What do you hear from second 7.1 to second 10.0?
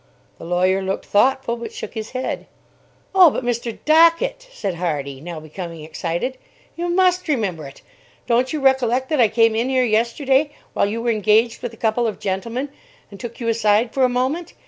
remember it. Don't you recollect that I came in here